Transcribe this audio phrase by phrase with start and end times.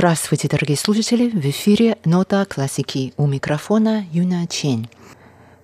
[0.00, 1.28] Здравствуйте, дорогие слушатели!
[1.28, 4.88] В эфире «Нота классики» у микрофона Юна Чен.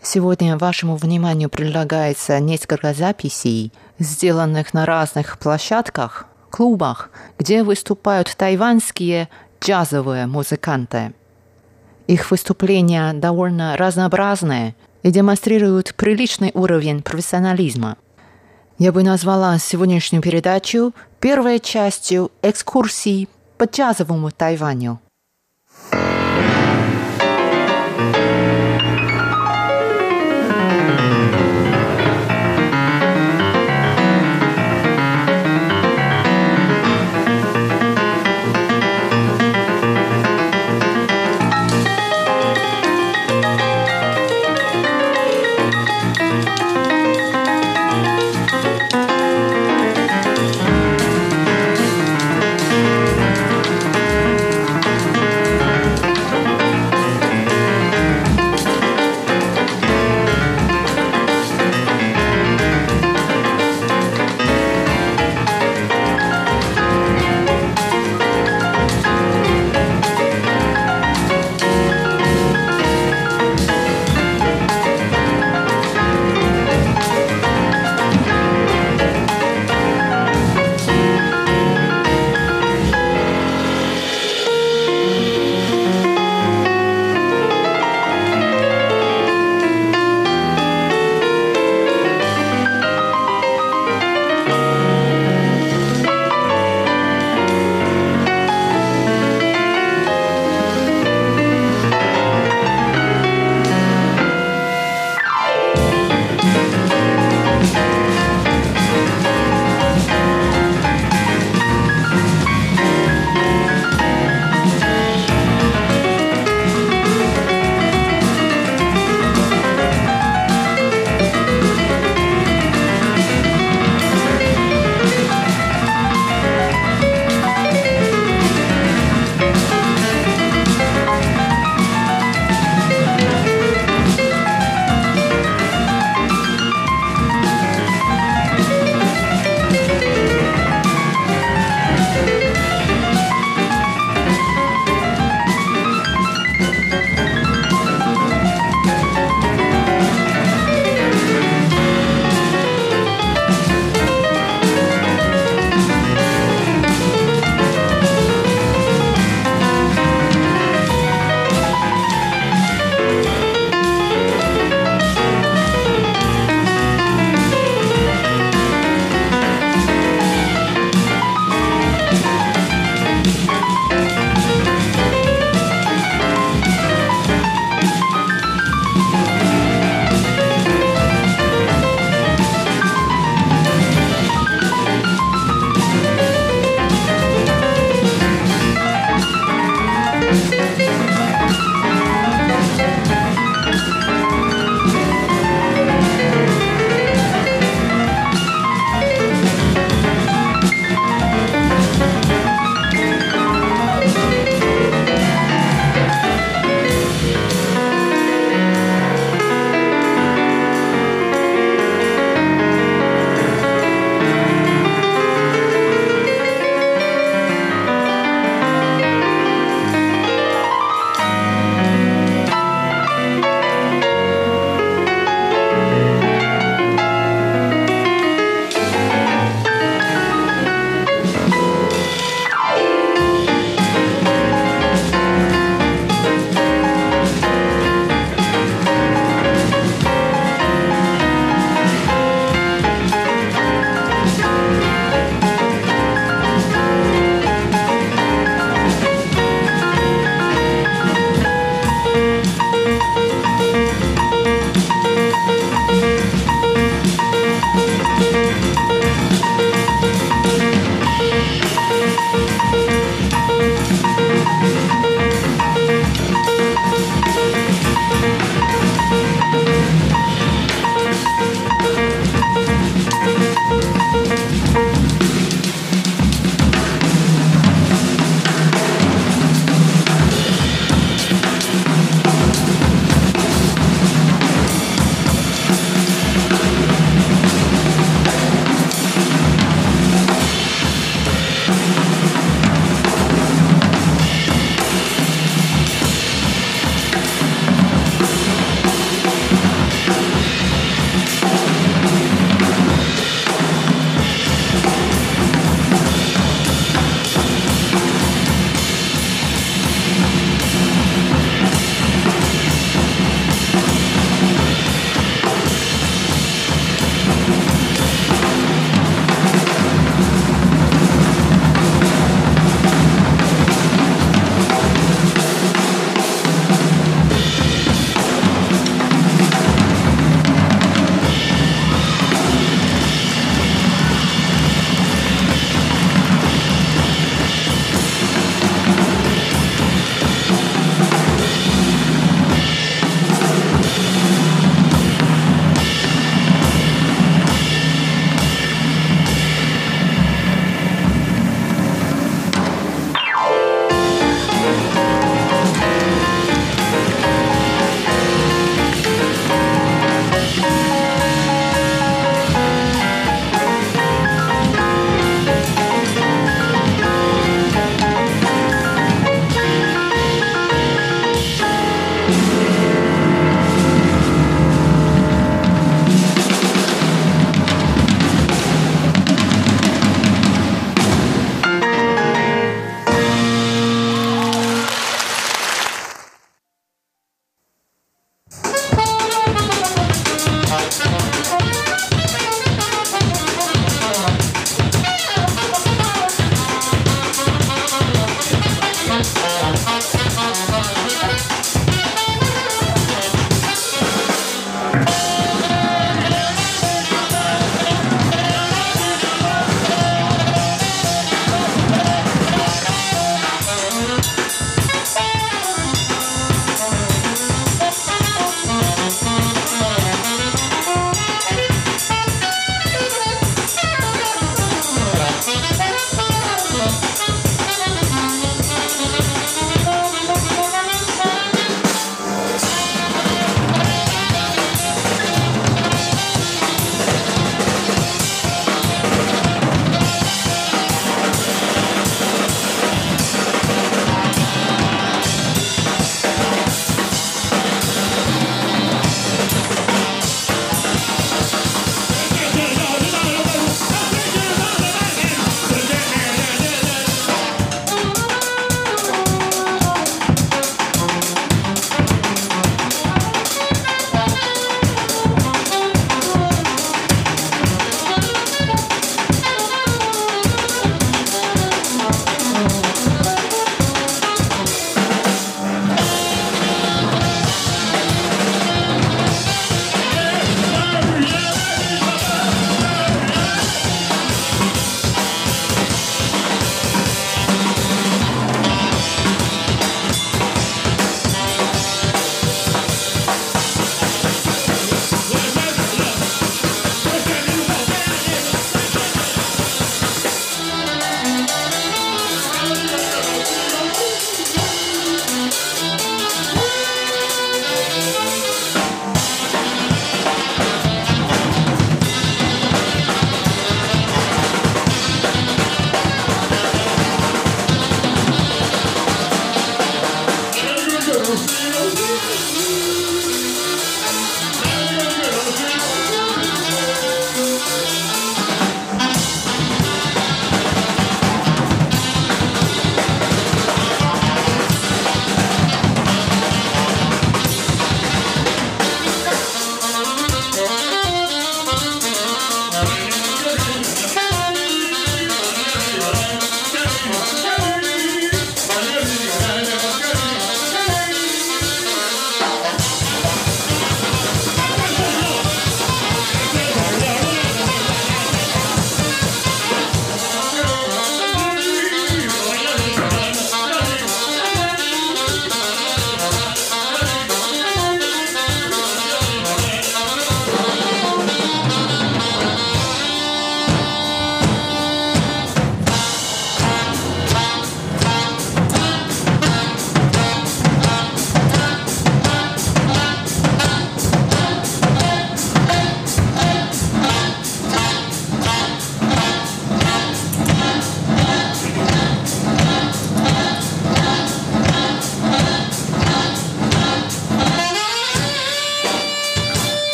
[0.00, 9.28] Сегодня вашему вниманию предлагается несколько записей, сделанных на разных площадках, клубах, где выступают тайванские
[9.60, 11.12] джазовые музыканты.
[12.06, 17.98] Их выступления довольно разнообразные и демонстрируют приличный уровень профессионализма.
[18.78, 23.28] Я бы назвала сегодняшнюю передачу первой частью экскурсии
[23.62, 25.00] după ce a să vă mutați Vanio.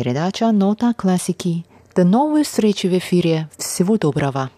[0.00, 1.66] Передача «Нота классики».
[1.94, 3.50] До новой встречи в эфире.
[3.58, 4.50] Всего доброго.